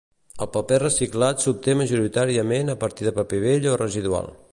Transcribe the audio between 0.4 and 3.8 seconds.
El paper reciclat s'obté majoritàriament a partir de paper vell o